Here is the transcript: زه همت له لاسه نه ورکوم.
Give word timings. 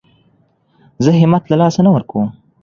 زه 1.03 1.09
همت 1.21 1.43
له 1.47 1.55
لاسه 1.61 1.79
نه 1.85 1.89
ورکوم. 1.95 2.27